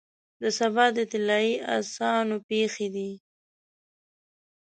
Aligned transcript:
د 0.41 0.43
سبا 0.59 0.85
د 0.95 0.97
طلایې 1.11 1.53
اسانو 1.77 2.37
پښې 2.47 2.87
دی، 2.95 3.11